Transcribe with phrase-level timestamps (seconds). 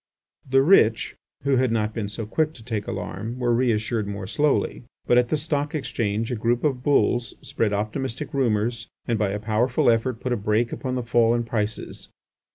[0.49, 4.81] The rich, who had not been so quick to take alarm, were reassured more slowly.
[5.05, 9.37] But at the Stock Exchange a group of "bulls" spread optimistic rumours and by a
[9.39, 12.09] powerful effort put a brake upon the fall in prices.